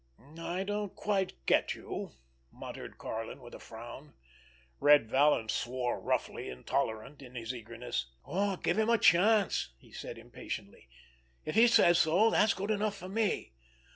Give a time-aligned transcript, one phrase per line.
[0.39, 2.13] "I don't quite get you,"
[2.51, 4.15] muttered Karlin, with a frown.
[4.79, 8.07] Red Vallon swore roughly, intolerant in his eagerness.
[8.25, 10.89] "Aw, give him a chance!" he said impatiently.
[11.45, 13.53] "If he says so, that's good enough for me.